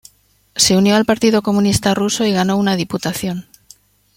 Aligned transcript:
Se 0.55 0.75
unió 0.75 0.95
al 0.95 1.05
Partido 1.05 1.43
Comunista 1.43 1.93
ruso 1.93 2.25
y 2.25 2.31
ganó 2.31 2.57
una 2.57 2.75
diputación. 2.75 3.47